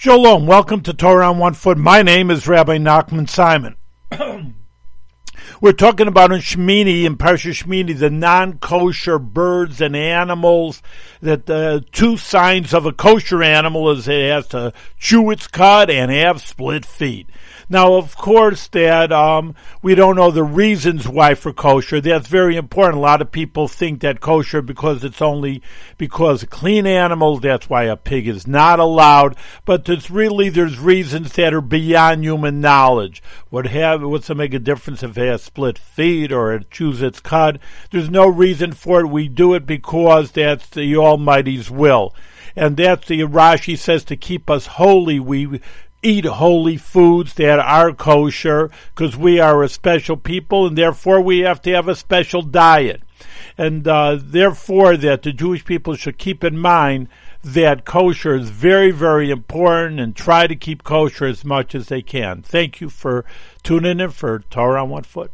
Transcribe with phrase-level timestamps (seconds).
[0.00, 1.76] Shalom, welcome to Torah on One Foot.
[1.76, 3.74] My name is Rabbi Nachman Simon.
[5.60, 10.82] We're talking about in Shemini, in Parsha Shemini, the non-kosher birds and animals.
[11.20, 15.90] That the two signs of a kosher animal is it has to chew its cud
[15.90, 17.28] and have split feet.
[17.70, 22.00] Now, of course, that um, we don't know the reasons why for kosher.
[22.00, 22.96] That's very important.
[22.96, 25.60] A lot of people think that kosher because it's only
[25.98, 27.40] because clean animals.
[27.40, 29.36] That's why a pig is not allowed.
[29.66, 33.22] But there's really there's reasons that are beyond human knowledge.
[33.50, 37.20] What have what's to make a difference if it has split feet or chews its
[37.20, 37.58] cud?
[37.90, 39.08] There's no reason for it.
[39.08, 42.14] We do it because that's the Almighty's will
[42.58, 45.20] and that's the Rashi says to keep us holy.
[45.20, 45.60] We
[46.02, 51.40] eat holy foods that are kosher because we are a special people and therefore we
[51.40, 53.02] have to have a special diet.
[53.56, 57.08] And uh, therefore, that the Jewish people should keep in mind
[57.42, 62.02] that kosher is very, very important and try to keep kosher as much as they
[62.02, 62.42] can.
[62.42, 63.24] Thank you for
[63.62, 65.32] tuning in for Torah on One Foot.